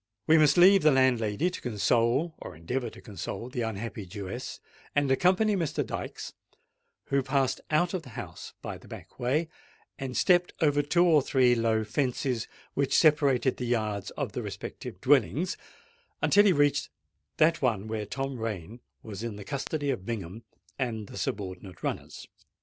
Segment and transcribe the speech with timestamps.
[0.25, 5.85] We must leave the landlady to console—or endeavour to console the unhappy Jewess,—and accompany Mr.
[5.85, 6.33] Dykes,
[7.09, 9.47] who passed out of the house by the back way,
[9.99, 14.99] and stepped over two or three low fences which separated the yards of the respective
[15.01, 15.55] dwellings,
[16.19, 16.89] until he reached
[17.37, 20.41] that one where Tom Rain was in the custody of Bingham
[20.79, 22.27] and the subordinate runners.